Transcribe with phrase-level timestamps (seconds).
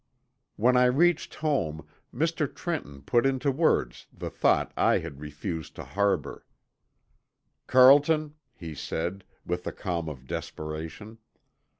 [0.55, 2.51] When I reached home Mr.
[2.51, 6.43] Trenton put into words the thought I had refused to harbor.
[7.67, 11.19] "Carlton," he said, with the calm of desperation.